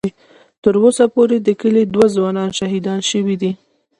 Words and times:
ـ 0.33 0.61
تر 0.63 0.73
اوسه 0.83 1.05
پورې 1.15 1.37
د 1.41 1.49
کلي 1.61 1.83
دوه 1.93 2.07
ځوانان 2.15 2.49
شهیدان 2.59 2.99
شوي 3.11 3.35
دي. 3.41 3.51